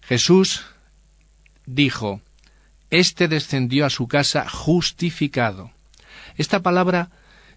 Jesús 0.03 0.63
dijo, 1.67 2.21
éste 2.91 3.29
descendió 3.29 3.87
a 3.87 3.91
su 3.91 4.09
casa 4.09 4.49
justificado. 4.49 5.71
Esta 6.37 6.61
palabra 6.61 7.11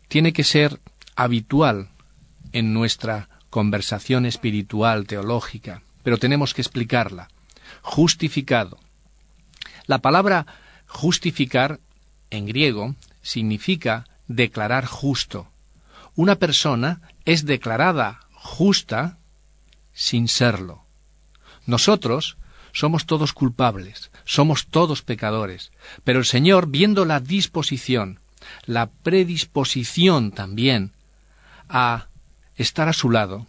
tiene 0.08 0.34
que 0.34 0.44
ser 0.44 0.80
habitual 1.16 1.90
en 2.52 2.74
nuestra 2.74 3.30
conversación 3.50 4.26
espiritual 4.26 5.08
teológica, 5.08 5.82
pero 6.04 6.18
tenemos 6.18 6.54
que 6.54 6.62
explicarla. 6.62 7.30
Justificado. 7.82 8.78
La 9.88 10.00
palabra 10.00 10.46
justificar 10.88 11.80
en 12.30 12.46
griego 12.46 12.96
significa 13.22 14.06
declarar 14.28 14.86
justo. 14.86 15.48
Una 16.16 16.36
persona 16.36 17.02
es 17.26 17.46
declarada 17.46 18.22
justa 18.32 19.18
sin 19.94 20.28
serlo. 20.28 20.86
Nosotros 21.66 22.38
somos 22.72 23.06
todos 23.06 23.34
culpables, 23.34 24.12
somos 24.26 24.68
todos 24.68 25.02
pecadores, 25.02 25.72
pero 26.04 26.20
el 26.20 26.26
Señor, 26.26 26.68
viendo 26.68 27.06
la 27.06 27.20
disposición, 27.20 28.20
la 28.66 28.88
predisposición 28.88 30.32
también 30.32 30.92
a 31.70 32.08
estar 32.56 32.88
a 32.88 32.94
su 32.94 33.10
lado, 33.10 33.48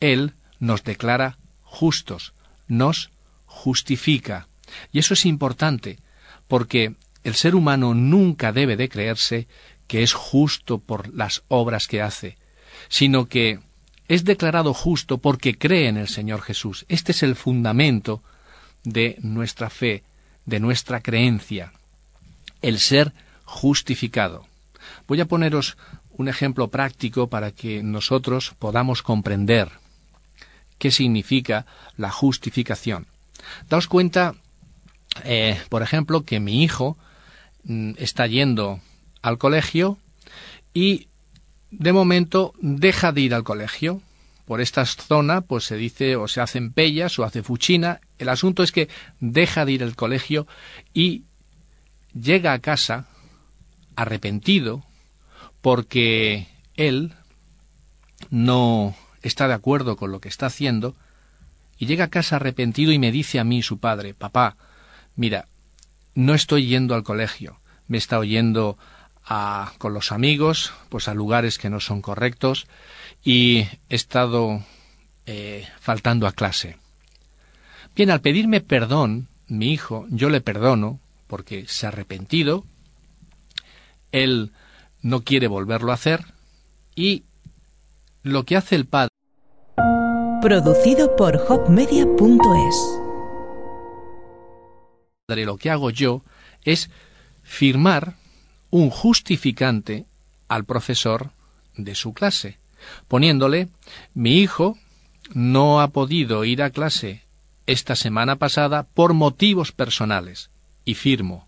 Él 0.00 0.34
nos 0.58 0.82
declara 0.82 1.38
justos, 1.62 2.32
nos 2.66 3.10
justifica. 3.46 4.48
Y 4.92 4.98
eso 4.98 5.14
es 5.14 5.24
importante, 5.26 5.98
porque 6.48 6.96
el 7.24 7.34
ser 7.34 7.54
humano 7.54 7.94
nunca 7.94 8.52
debe 8.52 8.76
de 8.76 8.88
creerse 8.88 9.48
que 9.88 10.02
es 10.02 10.12
justo 10.12 10.78
por 10.78 11.12
las 11.12 11.42
obras 11.48 11.88
que 11.88 12.00
hace, 12.00 12.36
sino 12.88 13.26
que 13.26 13.58
es 14.06 14.24
declarado 14.24 14.72
justo 14.72 15.18
porque 15.18 15.58
cree 15.58 15.88
en 15.88 15.96
el 15.96 16.08
Señor 16.08 16.42
Jesús. 16.42 16.86
Este 16.88 17.12
es 17.12 17.22
el 17.22 17.34
fundamento 17.34 18.22
de 18.84 19.16
nuestra 19.20 19.70
fe, 19.70 20.04
de 20.46 20.60
nuestra 20.60 21.00
creencia, 21.00 21.72
el 22.62 22.78
ser 22.78 23.12
justificado. 23.44 24.46
Voy 25.06 25.20
a 25.20 25.26
poneros 25.26 25.76
un 26.10 26.28
ejemplo 26.28 26.68
práctico 26.68 27.28
para 27.28 27.50
que 27.50 27.82
nosotros 27.82 28.54
podamos 28.58 29.02
comprender 29.02 29.70
qué 30.78 30.90
significa 30.90 31.66
la 31.96 32.10
justificación. 32.10 33.06
Daos 33.68 33.86
cuenta, 33.86 34.34
eh, 35.24 35.60
por 35.68 35.82
ejemplo, 35.82 36.24
que 36.24 36.40
mi 36.40 36.62
hijo 36.62 36.96
mm, 37.64 37.92
está 37.98 38.26
yendo 38.26 38.80
al 39.22 39.38
colegio 39.38 39.98
y 40.74 41.08
de 41.70 41.92
momento 41.92 42.54
deja 42.60 43.12
de 43.12 43.20
ir 43.22 43.34
al 43.34 43.44
colegio 43.44 44.00
por 44.46 44.60
esta 44.60 44.86
zona 44.86 45.42
pues 45.42 45.64
se 45.64 45.76
dice 45.76 46.16
o 46.16 46.26
se 46.26 46.40
hacen 46.40 46.72
pellas 46.72 47.18
o 47.18 47.24
hace 47.24 47.42
fuchina. 47.42 48.00
El 48.18 48.30
asunto 48.30 48.62
es 48.62 48.72
que 48.72 48.88
deja 49.20 49.64
de 49.64 49.72
ir 49.72 49.82
al 49.82 49.94
colegio 49.94 50.46
y 50.94 51.24
llega 52.14 52.52
a 52.52 52.58
casa 52.60 53.06
arrepentido 53.94 54.84
porque 55.60 56.46
él 56.76 57.12
no 58.30 58.94
está 59.22 59.48
de 59.48 59.54
acuerdo 59.54 59.96
con 59.96 60.12
lo 60.12 60.20
que 60.20 60.28
está 60.28 60.46
haciendo 60.46 60.96
y 61.78 61.86
llega 61.86 62.04
a 62.04 62.10
casa 62.10 62.36
arrepentido 62.36 62.92
y 62.92 62.98
me 62.98 63.12
dice 63.12 63.38
a 63.38 63.44
mí 63.44 63.62
su 63.62 63.78
padre, 63.78 64.14
papá, 64.14 64.56
mira, 65.14 65.46
no 66.14 66.34
estoy 66.34 66.66
yendo 66.66 66.94
al 66.94 67.04
colegio, 67.04 67.60
me 67.86 67.98
está 67.98 68.18
oyendo 68.18 68.78
a, 69.28 69.72
con 69.78 69.92
los 69.92 70.10
amigos, 70.10 70.72
pues 70.88 71.06
a 71.08 71.14
lugares 71.14 71.58
que 71.58 71.70
no 71.70 71.80
son 71.80 72.00
correctos 72.00 72.66
y 73.22 73.66
he 73.88 73.94
estado 73.94 74.62
eh, 75.26 75.68
faltando 75.80 76.26
a 76.26 76.32
clase. 76.32 76.78
Bien, 77.94 78.10
al 78.10 78.20
pedirme 78.20 78.60
perdón, 78.60 79.28
mi 79.46 79.72
hijo, 79.72 80.06
yo 80.08 80.30
le 80.30 80.40
perdono 80.40 81.00
porque 81.26 81.66
se 81.68 81.86
ha 81.86 81.90
arrepentido, 81.90 82.64
él 84.12 84.52
no 85.02 85.22
quiere 85.22 85.46
volverlo 85.46 85.90
a 85.90 85.96
hacer 85.96 86.24
y 86.94 87.24
lo 88.22 88.44
que 88.44 88.56
hace 88.56 88.76
el 88.76 88.86
padre. 88.86 89.10
Producido 90.40 91.16
por 91.16 91.36
hopmedia.es. 91.36 93.00
Lo 95.28 95.58
que 95.58 95.70
hago 95.70 95.90
yo 95.90 96.22
es 96.64 96.90
firmar 97.42 98.14
un 98.70 98.90
justificante 98.90 100.06
al 100.48 100.64
profesor 100.64 101.30
de 101.76 101.94
su 101.94 102.12
clase, 102.12 102.58
poniéndole 103.06 103.68
mi 104.14 104.38
hijo 104.38 104.78
no 105.32 105.80
ha 105.80 105.88
podido 105.88 106.44
ir 106.44 106.62
a 106.62 106.70
clase 106.70 107.22
esta 107.66 107.96
semana 107.96 108.36
pasada 108.36 108.84
por 108.84 109.12
motivos 109.12 109.72
personales 109.72 110.50
y 110.84 110.94
firmo. 110.94 111.46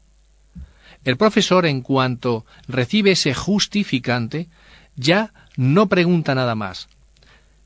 El 1.04 1.16
profesor, 1.16 1.64
en 1.64 1.80
cuanto 1.80 2.44
recibe 2.68 3.12
ese 3.12 3.32
justificante, 3.32 4.48
ya 4.96 5.32
no 5.56 5.86
pregunta 5.86 6.34
nada 6.34 6.54
más. 6.54 6.88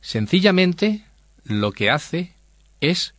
Sencillamente 0.00 1.04
lo 1.44 1.72
que 1.72 1.90
hace 1.90 2.32
es 2.80 3.14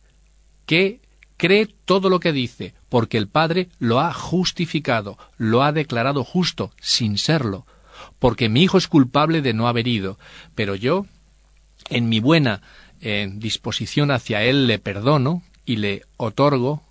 que 0.64 1.00
cree 1.36 1.66
todo 1.84 2.08
lo 2.08 2.18
que 2.18 2.32
dice, 2.32 2.72
porque 2.88 3.18
el 3.18 3.28
Padre 3.28 3.68
lo 3.78 4.00
ha 4.00 4.12
justificado, 4.12 5.18
lo 5.36 5.62
ha 5.62 5.72
declarado 5.72 6.24
justo, 6.24 6.72
sin 6.80 7.18
serlo, 7.18 7.66
porque 8.18 8.48
mi 8.48 8.62
hijo 8.62 8.78
es 8.78 8.88
culpable 8.88 9.42
de 9.42 9.54
no 9.54 9.68
haber 9.68 9.88
ido, 9.88 10.18
pero 10.54 10.74
yo, 10.74 11.06
en 11.88 12.08
mi 12.08 12.20
buena 12.20 12.62
eh, 13.00 13.28
disposición 13.32 14.10
hacia 14.10 14.42
él, 14.42 14.66
le 14.66 14.78
perdono 14.78 15.42
y 15.64 15.76
le 15.76 16.04
otorgo 16.16 16.82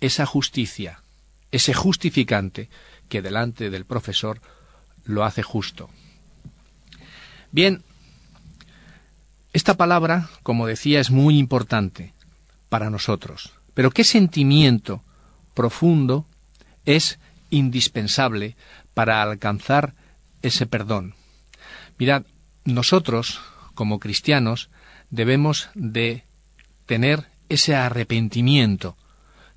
esa 0.00 0.26
justicia, 0.26 1.02
ese 1.50 1.74
justificante 1.74 2.68
que 3.08 3.22
delante 3.22 3.70
del 3.70 3.84
profesor 3.84 4.40
lo 5.04 5.24
hace 5.24 5.42
justo. 5.42 5.90
Bien, 7.50 7.82
esta 9.52 9.76
palabra, 9.76 10.28
como 10.42 10.66
decía, 10.66 11.00
es 11.00 11.10
muy 11.10 11.38
importante 11.38 12.12
para 12.68 12.90
nosotros. 12.90 13.52
Pero 13.74 13.90
¿qué 13.90 14.04
sentimiento 14.04 15.02
profundo 15.58 16.24
es 16.84 17.18
indispensable 17.50 18.54
para 18.94 19.20
alcanzar 19.22 19.94
ese 20.40 20.66
perdón? 20.66 21.16
Mirad, 21.98 22.22
nosotros, 22.64 23.40
como 23.74 23.98
cristianos, 23.98 24.70
debemos 25.10 25.70
de 25.74 26.22
tener 26.86 27.26
ese 27.48 27.74
arrepentimiento 27.74 28.96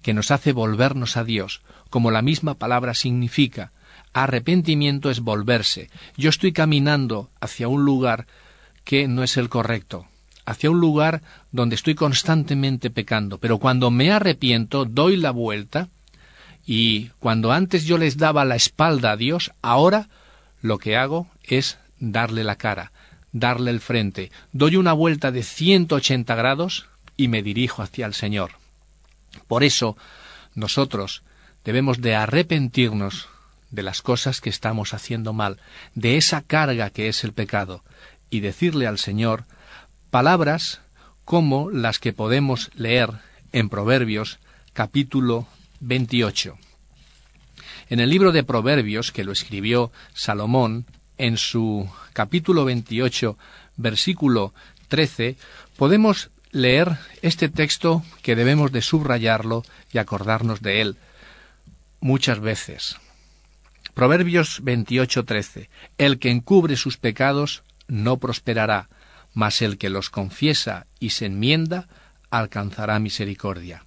que 0.01 0.15
nos 0.15 0.31
hace 0.31 0.53
volvernos 0.53 1.17
a 1.17 1.23
Dios, 1.23 1.61
como 1.91 2.09
la 2.09 2.23
misma 2.23 2.55
palabra 2.55 2.95
significa. 2.95 3.71
Arrepentimiento 4.11 5.11
es 5.11 5.19
volverse. 5.19 5.91
Yo 6.17 6.31
estoy 6.31 6.51
caminando 6.51 7.29
hacia 7.39 7.67
un 7.67 7.85
lugar 7.85 8.25
que 8.85 9.07
no 9.07 9.21
es 9.21 9.37
el 9.37 9.49
correcto, 9.49 10.07
hacia 10.45 10.71
un 10.71 10.79
lugar 10.79 11.21
donde 11.51 11.75
estoy 11.75 11.95
constantemente 11.95 12.89
pecando, 12.89 13.37
pero 13.37 13.57
cuando 13.57 13.91
me 13.91 14.11
arrepiento 14.11 14.85
doy 14.85 15.17
la 15.17 15.31
vuelta 15.31 15.89
y 16.65 17.09
cuando 17.19 17.51
antes 17.51 17.85
yo 17.85 17.97
les 17.97 18.17
daba 18.17 18.45
la 18.45 18.55
espalda 18.55 19.11
a 19.11 19.17
Dios, 19.17 19.51
ahora 19.61 20.09
lo 20.61 20.77
que 20.77 20.97
hago 20.97 21.27
es 21.43 21.77
darle 21.99 22.43
la 22.43 22.55
cara, 22.55 22.91
darle 23.31 23.71
el 23.71 23.79
frente, 23.79 24.31
doy 24.51 24.75
una 24.75 24.93
vuelta 24.93 25.31
de 25.31 25.43
180 25.43 26.35
grados 26.35 26.87
y 27.17 27.27
me 27.27 27.43
dirijo 27.43 27.81
hacia 27.81 28.05
el 28.05 28.13
Señor. 28.13 28.51
Por 29.47 29.63
eso 29.63 29.97
nosotros 30.55 31.23
debemos 31.63 32.01
de 32.01 32.15
arrepentirnos 32.15 33.29
de 33.69 33.83
las 33.83 34.01
cosas 34.01 34.41
que 34.41 34.49
estamos 34.49 34.93
haciendo 34.93 35.33
mal, 35.33 35.57
de 35.95 36.17
esa 36.17 36.41
carga 36.41 36.89
que 36.89 37.07
es 37.07 37.23
el 37.23 37.33
pecado, 37.33 37.83
y 38.29 38.41
decirle 38.41 38.87
al 38.87 38.97
Señor 38.97 39.45
palabras 40.11 40.81
como 41.23 41.71
las 41.71 41.97
que 41.97 42.11
podemos 42.11 42.69
leer 42.75 43.09
en 43.53 43.69
Proverbios 43.69 44.39
capítulo 44.73 45.47
28. 45.79 46.57
En 47.89 48.01
el 48.01 48.09
libro 48.09 48.33
de 48.33 48.43
Proverbios 48.43 49.13
que 49.13 49.23
lo 49.23 49.31
escribió 49.31 49.91
Salomón, 50.13 50.85
en 51.17 51.37
su 51.37 51.89
capítulo 52.11 52.65
28, 52.65 53.37
versículo 53.77 54.53
13, 54.89 55.37
podemos 55.77 56.29
leer 56.51 56.97
este 57.21 57.47
texto 57.47 58.03
que 58.21 58.35
debemos 58.35 58.73
de 58.73 58.81
subrayarlo 58.81 59.63
y 59.93 59.97
acordarnos 59.97 60.61
de 60.61 60.81
él 60.81 60.97
muchas 62.01 62.41
veces. 62.41 62.97
Proverbios 63.93 64.61
13. 64.61 65.69
El 65.97 66.19
que 66.19 66.31
encubre 66.31 66.75
sus 66.75 66.97
pecados 66.97 67.63
no 67.87 68.17
prosperará, 68.17 68.89
mas 69.33 69.61
el 69.61 69.77
que 69.77 69.89
los 69.89 70.09
confiesa 70.09 70.87
y 70.99 71.11
se 71.11 71.27
enmienda 71.27 71.87
alcanzará 72.29 72.99
misericordia. 72.99 73.85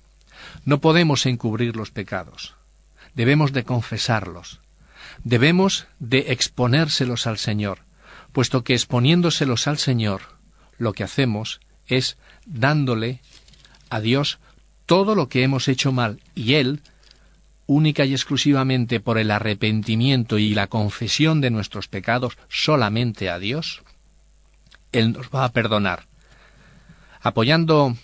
No 0.65 0.81
podemos 0.81 1.27
encubrir 1.27 1.77
los 1.77 1.91
pecados. 1.91 2.55
Debemos 3.15 3.53
de 3.53 3.65
confesarlos. 3.65 4.61
Debemos 5.23 5.87
de 5.99 6.33
exponérselos 6.33 7.27
al 7.27 7.39
Señor, 7.39 7.81
puesto 8.33 8.65
que 8.65 8.75
exponiéndoselos 8.75 9.69
al 9.69 9.79
Señor, 9.79 10.23
lo 10.77 10.93
que 10.93 11.05
hacemos 11.05 11.61
es 11.87 12.17
dándole 12.47 13.21
a 13.91 14.01
Dios 14.01 14.39
todo 14.87 15.15
lo 15.15 15.29
que 15.29 15.43
hemos 15.45 15.69
hecho 15.69 15.93
mal 15.93 16.21
y 16.35 16.55
Él, 16.55 16.83
única 17.67 18.05
y 18.05 18.13
exclusivamente 18.13 19.01
por 19.01 19.19
el 19.19 19.31
arrepentimiento 19.31 20.39
y 20.39 20.55
la 20.55 20.67
confesión 20.67 21.41
de 21.41 21.51
nuestros 21.51 21.89
pecados 21.89 22.37
solamente 22.49 23.31
a 23.31 23.39
Dios, 23.39 23.83
él 24.95 25.13
nos 25.13 25.29
va 25.29 25.45
a 25.45 25.53
perdonar. 25.53 26.07
Apoyando 27.21 27.97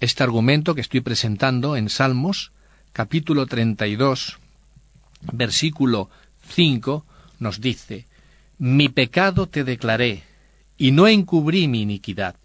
este 0.00 0.22
argumento 0.22 0.74
que 0.74 0.82
estoy 0.82 1.00
presentando 1.00 1.76
en 1.76 1.88
Salmos, 1.88 2.52
capítulo 2.92 3.46
32, 3.46 4.38
versículo 5.32 6.10
5, 6.48 7.04
nos 7.38 7.60
dice, 7.60 8.06
Mi 8.58 8.88
pecado 8.88 9.46
te 9.46 9.64
declaré, 9.64 10.24
y 10.76 10.90
no 10.90 11.08
encubrí 11.08 11.68
mi 11.68 11.82
iniquidad. 11.82 12.36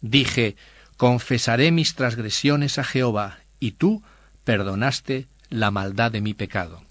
Dije, 0.00 0.56
confesaré 0.96 1.72
mis 1.72 1.94
transgresiones 1.94 2.78
a 2.78 2.84
Jehová, 2.84 3.40
y 3.58 3.72
tú 3.72 4.02
perdonaste 4.44 5.26
la 5.48 5.70
maldad 5.70 6.12
de 6.12 6.20
mi 6.20 6.34
pecado. 6.34 6.82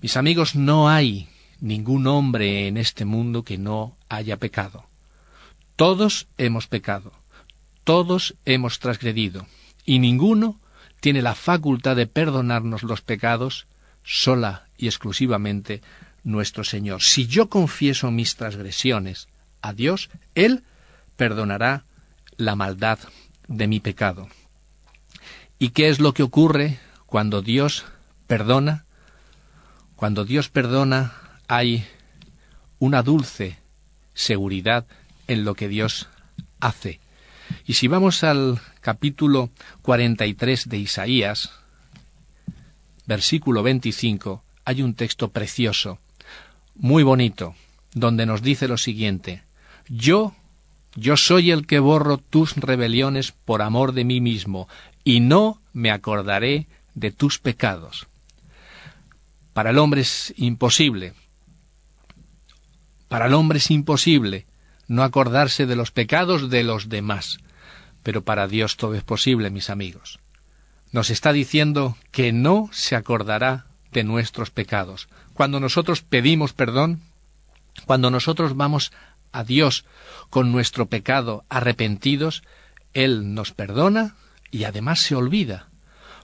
Mis 0.00 0.16
amigos, 0.16 0.54
no 0.54 0.88
hay 0.88 1.28
ningún 1.60 2.06
hombre 2.06 2.68
en 2.68 2.76
este 2.76 3.04
mundo 3.04 3.42
que 3.42 3.58
no 3.58 3.96
haya 4.08 4.36
pecado. 4.36 4.84
Todos 5.76 6.28
hemos 6.38 6.66
pecado, 6.66 7.12
todos 7.84 8.34
hemos 8.44 8.78
transgredido, 8.78 9.46
y 9.84 9.98
ninguno 9.98 10.60
tiene 11.00 11.22
la 11.22 11.34
facultad 11.34 11.96
de 11.96 12.06
perdonarnos 12.06 12.82
los 12.82 13.00
pecados 13.00 13.66
sola 14.04 14.68
y 14.76 14.86
exclusivamente 14.86 15.82
nuestro 16.22 16.64
Señor. 16.64 17.02
Si 17.02 17.26
yo 17.26 17.48
confieso 17.48 18.10
mis 18.10 18.36
transgresiones 18.36 19.28
a 19.60 19.72
Dios, 19.72 20.10
Él 20.34 20.62
perdonará 21.16 21.84
la 22.36 22.54
maldad 22.54 22.98
de 23.48 23.66
mi 23.66 23.80
pecado. 23.80 24.28
¿Y 25.58 25.70
qué 25.70 25.88
es 25.88 26.00
lo 26.00 26.14
que 26.14 26.22
ocurre 26.22 26.78
cuando 27.06 27.42
Dios 27.42 27.84
perdona? 28.26 28.84
Cuando 29.96 30.24
Dios 30.24 30.48
perdona 30.48 31.14
hay 31.48 31.86
una 32.78 33.02
dulce 33.02 33.58
seguridad 34.14 34.86
en 35.28 35.44
lo 35.44 35.54
que 35.54 35.68
Dios 35.68 36.08
hace. 36.60 37.00
Y 37.66 37.74
si 37.74 37.88
vamos 37.88 38.24
al 38.24 38.60
capítulo 38.80 39.50
43 39.82 40.68
de 40.68 40.78
Isaías, 40.78 41.52
versículo 43.06 43.62
25, 43.62 44.42
hay 44.64 44.82
un 44.82 44.94
texto 44.94 45.30
precioso, 45.30 45.98
muy 46.74 47.02
bonito, 47.02 47.54
donde 47.94 48.26
nos 48.26 48.42
dice 48.42 48.68
lo 48.68 48.78
siguiente, 48.78 49.42
Yo, 49.88 50.34
yo 50.94 51.16
soy 51.16 51.50
el 51.50 51.66
que 51.66 51.78
borro 51.78 52.18
tus 52.18 52.56
rebeliones 52.56 53.32
por 53.32 53.62
amor 53.62 53.92
de 53.92 54.04
mí 54.04 54.20
mismo, 54.20 54.68
y 55.04 55.20
no 55.20 55.60
me 55.72 55.90
acordaré 55.90 56.68
de 56.94 57.10
tus 57.10 57.38
pecados. 57.38 58.06
Para 59.52 59.70
el 59.70 59.78
hombre 59.78 60.00
es 60.02 60.32
imposible 60.36 61.12
Para 63.08 63.26
el 63.26 63.34
hombre 63.34 63.58
es 63.58 63.70
imposible 63.70 64.46
no 64.88 65.02
acordarse 65.02 65.66
de 65.66 65.76
los 65.76 65.90
pecados 65.90 66.50
de 66.50 66.62
los 66.62 66.88
demás, 66.88 67.38
pero 68.02 68.22
para 68.22 68.48
Dios 68.48 68.76
todo 68.76 68.94
es 68.94 69.02
posible, 69.02 69.50
mis 69.50 69.70
amigos. 69.70 70.18
Nos 70.90 71.10
está 71.10 71.32
diciendo 71.32 71.96
que 72.10 72.32
no 72.32 72.68
se 72.72 72.96
acordará 72.96 73.66
de 73.92 74.04
nuestros 74.04 74.50
pecados. 74.50 75.08
Cuando 75.34 75.60
nosotros 75.60 76.02
pedimos 76.02 76.52
perdón, 76.52 77.00
cuando 77.86 78.10
nosotros 78.10 78.56
vamos 78.56 78.92
a 79.32 79.44
Dios 79.44 79.84
con 80.30 80.52
nuestro 80.52 80.86
pecado 80.86 81.44
arrepentidos, 81.48 82.42
Él 82.92 83.34
nos 83.34 83.52
perdona 83.52 84.16
y 84.50 84.64
además 84.64 85.00
se 85.00 85.14
olvida. 85.14 85.68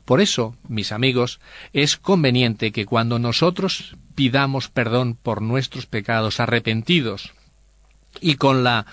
Por 0.04 0.20
eso, 0.20 0.56
mis 0.66 0.92
amigos, 0.92 1.40
es 1.72 1.96
conveniente 1.96 2.72
que 2.72 2.86
cuando 2.86 3.18
nosotros 3.18 3.96
pidamos 4.14 4.68
perdón 4.68 5.14
por 5.14 5.42
nuestros 5.42 5.86
pecados 5.86 6.40
arrepentidos 6.40 7.32
y 8.20 8.36
con 8.36 8.64
la 8.64 8.86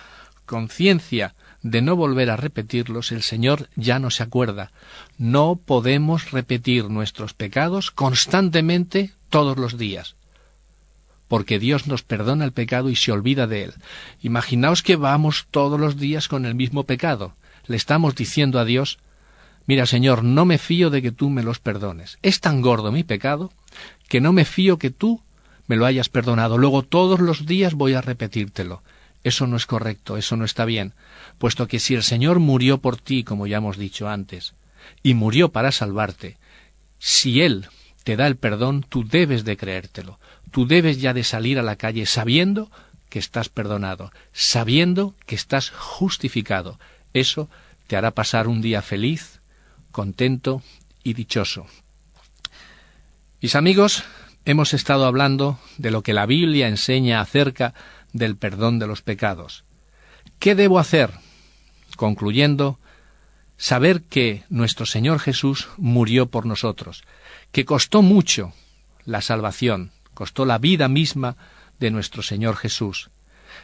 conciencia 0.45 1.35
de 1.61 1.81
no 1.81 1.95
volver 1.95 2.29
a 2.29 2.37
repetirlos, 2.37 3.11
el 3.11 3.23
Señor 3.23 3.69
ya 3.75 3.99
no 3.99 4.11
se 4.11 4.23
acuerda. 4.23 4.71
No 5.17 5.55
podemos 5.55 6.31
repetir 6.31 6.89
nuestros 6.89 7.33
pecados 7.33 7.91
constantemente 7.91 9.13
todos 9.29 9.57
los 9.57 9.77
días 9.77 10.15
porque 11.27 11.59
Dios 11.59 11.87
nos 11.87 12.03
perdona 12.03 12.45
el 12.45 12.51
pecado 12.51 12.89
y 12.89 12.95
se 12.95 13.11
olvida 13.11 13.47
de 13.47 13.63
él. 13.63 13.73
Imaginaos 14.21 14.83
que 14.83 14.95
vamos 14.95 15.47
todos 15.51 15.79
los 15.79 15.97
días 15.97 16.27
con 16.27 16.45
el 16.45 16.55
mismo 16.55 16.83
pecado. 16.83 17.33
Le 17.67 17.77
estamos 17.77 18.15
diciendo 18.15 18.59
a 18.59 18.65
Dios, 18.65 18.99
mira 19.65 19.85
Señor, 19.85 20.23
no 20.23 20.45
me 20.45 20.57
fío 20.57 20.89
de 20.89 21.01
que 21.01 21.11
tú 21.11 21.29
me 21.29 21.43
los 21.43 21.59
perdones. 21.59 22.19
Es 22.21 22.39
tan 22.39 22.61
gordo 22.61 22.91
mi 22.91 23.03
pecado 23.03 23.51
que 24.07 24.21
no 24.21 24.33
me 24.33 24.45
fío 24.45 24.77
que 24.77 24.91
tú 24.91 25.21
me 25.67 25.75
lo 25.75 25.85
hayas 25.85 26.09
perdonado. 26.09 26.57
Luego 26.57 26.83
todos 26.83 27.19
los 27.19 27.45
días 27.45 27.73
voy 27.73 27.93
a 27.93 28.01
repetírtelo. 28.01 28.83
Eso 29.25 29.47
no 29.47 29.57
es 29.57 29.65
correcto, 29.65 30.17
eso 30.17 30.37
no 30.37 30.45
está 30.45 30.65
bien, 30.65 30.93
puesto 31.39 31.67
que 31.67 31.79
si 31.79 31.95
el 31.95 32.03
Señor 32.03 32.37
murió 32.37 32.77
por 32.77 32.97
ti, 32.97 33.23
como 33.23 33.47
ya 33.47 33.57
hemos 33.57 33.75
dicho 33.75 34.07
antes, 34.07 34.53
y 35.01 35.15
murió 35.15 35.49
para 35.49 35.71
salvarte, 35.71 36.37
si 36.99 37.41
Él 37.41 37.67
te 38.03 38.17
da 38.17 38.27
el 38.27 38.35
perdón, 38.35 38.85
tú 38.87 39.03
debes 39.03 39.43
de 39.43 39.57
creértelo. 39.57 40.19
Tú 40.51 40.67
debes 40.67 41.01
ya 41.01 41.11
de 41.11 41.23
salir 41.23 41.57
a 41.57 41.63
la 41.63 41.75
calle 41.75 42.05
sabiendo 42.05 42.69
que 43.09 43.17
estás 43.17 43.49
perdonado, 43.49 44.11
sabiendo 44.31 45.15
que 45.25 45.33
estás 45.33 45.71
justificado. 45.71 46.79
Eso 47.11 47.49
te 47.87 47.97
hará 47.97 48.11
pasar 48.11 48.47
un 48.47 48.61
día 48.61 48.83
feliz, 48.83 49.41
contento 49.91 50.61
y 51.03 51.13
dichoso. 51.13 51.65
Mis 53.41 53.55
amigos, 53.55 54.03
hemos 54.45 54.75
estado 54.75 55.05
hablando 55.05 55.57
de 55.79 55.89
lo 55.89 56.03
que 56.03 56.13
la 56.13 56.27
Biblia 56.27 56.67
enseña 56.67 57.21
acerca 57.21 57.73
del 58.15 58.37
perdón 58.37 58.79
de 58.79 58.87
los 58.87 59.01
pecados. 59.01 59.65
¿Qué 60.39 60.55
debo 60.55 60.79
hacer? 60.79 61.11
Concluyendo, 61.97 62.79
saber 63.57 64.03
que 64.03 64.45
nuestro 64.49 64.85
Señor 64.85 65.19
Jesús 65.19 65.67
murió 65.77 66.27
por 66.27 66.45
nosotros, 66.45 67.03
que 67.51 67.65
costó 67.65 68.01
mucho 68.01 68.53
la 69.03 69.21
salvación, 69.21 69.91
costó 70.13 70.45
la 70.45 70.57
vida 70.57 70.87
misma 70.87 71.35
de 71.77 71.91
nuestro 71.91 72.23
Señor 72.23 72.55
Jesús, 72.55 73.11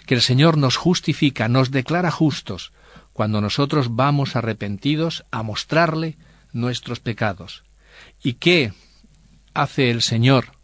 que 0.05 0.15
el 0.15 0.21
Señor 0.21 0.57
nos 0.57 0.75
justifica, 0.75 1.47
nos 1.47 1.71
declara 1.71 2.11
justos, 2.11 2.73
cuando 3.13 3.39
nosotros 3.39 3.95
vamos 3.95 4.35
arrepentidos 4.35 5.23
a 5.31 5.43
mostrarle 5.43 6.17
nuestros 6.51 6.99
pecados. 6.99 7.63
¿Y 8.21 8.33
qué 8.33 8.73
hace 9.53 9.91
el 9.91 10.01
Señor 10.01 10.60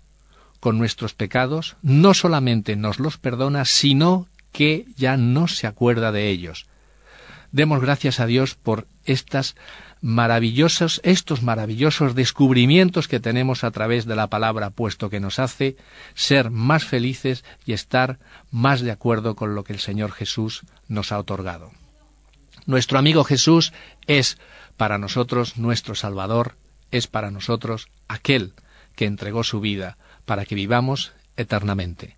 con 0.60 0.78
nuestros 0.78 1.14
pecados? 1.14 1.78
No 1.82 2.14
solamente 2.14 2.76
nos 2.76 3.00
los 3.00 3.18
perdona, 3.18 3.66
sino 3.66 4.28
que 4.52 4.86
ya 4.96 5.18
no 5.18 5.48
se 5.48 5.68
acuerda 5.68 6.12
de 6.12 6.30
ellos. 6.30 6.68
Demos 7.52 7.82
gracias 7.82 8.20
a 8.20 8.26
Dios 8.26 8.56
por 8.56 8.88
estas 9.06 9.56
maravillosos, 10.02 11.02
estos 11.04 11.42
maravillosos 11.42 12.14
descubrimientos 12.16 13.08
que 13.08 13.20
tenemos 13.20 13.64
a 13.64 13.72
través 13.72 14.06
de 14.06 14.16
la 14.16 14.28
palabra, 14.28 14.70
puesto 14.70 15.10
que 15.10 15.20
nos 15.20 15.40
hace 15.40 15.78
ser 16.14 16.52
más 16.52 16.86
felices 16.86 17.44
y 17.66 17.74
estar 17.74 18.20
más 18.52 18.82
de 18.82 18.92
acuerdo 18.92 19.36
con 19.36 19.56
lo 19.56 19.64
que 19.64 19.74
el 19.74 19.80
Señor 19.80 20.12
Jesús 20.12 20.64
nos 20.88 21.12
ha 21.12 21.20
otorgado. 21.20 21.72
Nuestro 22.66 23.00
amigo 23.00 23.24
Jesús 23.24 23.74
es 24.08 24.38
para 24.76 24.98
nosotros 24.98 25.58
nuestro 25.58 25.96
Salvador, 25.96 26.56
es 26.92 27.08
para 27.08 27.32
nosotros 27.32 27.88
aquel 28.08 28.54
que 28.96 29.06
entregó 29.06 29.44
su 29.44 29.60
vida 29.60 29.98
para 30.28 30.46
que 30.46 30.56
vivamos 30.56 31.14
eternamente. 31.38 32.18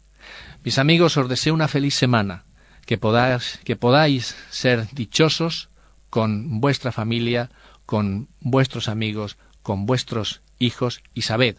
Mis 0.65 0.79
amigos, 0.79 1.15
os 1.15 1.29
deseo 1.29 1.53
una 1.53 1.69
feliz 1.69 1.93
semana, 1.93 2.43
que 2.89 2.97
podáis, 2.97 3.61
que 3.63 3.77
podáis 3.77 4.35
ser 4.49 4.89
dichosos 4.91 5.69
con 6.09 6.59
vuestra 6.59 6.91
familia, 6.91 7.53
con 7.85 8.27
vuestros 8.41 8.89
amigos, 8.89 9.37
con 9.61 9.85
vuestros 9.85 10.41
hijos 10.57 11.03
y 11.13 11.21
sabed 11.21 11.57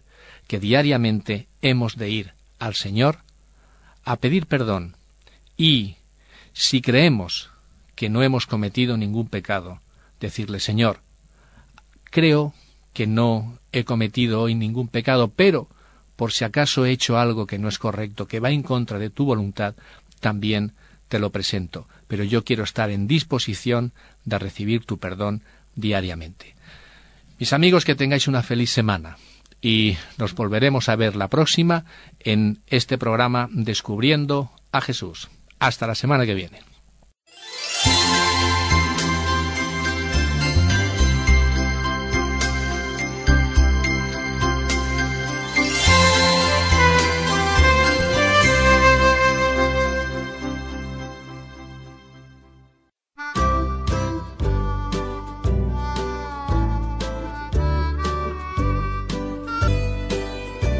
que 0.48 0.58
diariamente 0.58 1.46
hemos 1.62 1.96
de 1.96 2.10
ir 2.10 2.34
al 2.58 2.74
Señor 2.74 3.22
a 4.04 4.16
pedir 4.16 4.46
perdón 4.46 4.96
y, 5.56 5.96
si 6.52 6.82
creemos 6.82 7.50
que 7.94 8.08
no 8.10 8.24
hemos 8.24 8.46
cometido 8.46 8.96
ningún 8.96 9.28
pecado, 9.28 9.80
decirle 10.18 10.58
Señor, 10.58 11.00
creo 12.04 12.54
que 12.92 13.06
no 13.06 13.56
he 13.70 13.84
cometido 13.84 14.42
hoy 14.42 14.56
ningún 14.56 14.88
pecado, 14.88 15.28
pero 15.28 15.68
por 16.20 16.32
si 16.32 16.44
acaso 16.44 16.84
he 16.84 16.90
hecho 16.90 17.18
algo 17.18 17.46
que 17.46 17.58
no 17.58 17.66
es 17.66 17.78
correcto, 17.78 18.28
que 18.28 18.40
va 18.40 18.50
en 18.50 18.62
contra 18.62 18.98
de 18.98 19.08
tu 19.08 19.24
voluntad, 19.24 19.74
también 20.20 20.72
te 21.08 21.18
lo 21.18 21.30
presento, 21.30 21.88
pero 22.08 22.24
yo 22.24 22.44
quiero 22.44 22.62
estar 22.62 22.90
en 22.90 23.08
disposición 23.08 23.92
de 24.26 24.38
recibir 24.38 24.84
tu 24.84 24.98
perdón 24.98 25.42
diariamente. 25.76 26.54
Mis 27.38 27.54
amigos, 27.54 27.86
que 27.86 27.94
tengáis 27.94 28.28
una 28.28 28.42
feliz 28.42 28.68
semana 28.68 29.16
y 29.62 29.96
nos 30.18 30.34
volveremos 30.34 30.90
a 30.90 30.96
ver 30.96 31.16
la 31.16 31.28
próxima 31.28 31.86
en 32.18 32.58
este 32.66 32.98
programa 32.98 33.48
Descubriendo 33.50 34.50
a 34.72 34.82
Jesús. 34.82 35.30
Hasta 35.58 35.86
la 35.86 35.94
semana 35.94 36.26
que 36.26 36.34
viene. 36.34 36.69